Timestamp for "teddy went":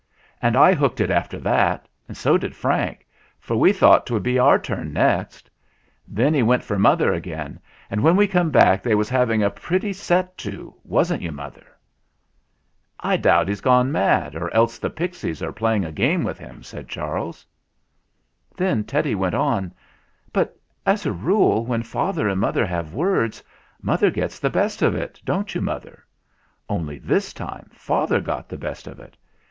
18.83-19.35